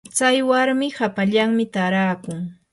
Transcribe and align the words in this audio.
tsay 0.15 0.37
warmi 0.49 0.87
hapallanmi 0.99 1.65
taarakun. 1.73 2.39